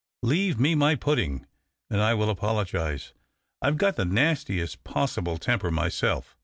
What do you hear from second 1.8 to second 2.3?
and I